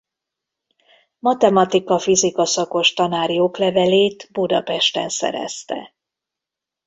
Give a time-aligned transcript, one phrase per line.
[1.19, 5.93] Matematika–fizika szakos tanári oklevelét Budapesten szerezte.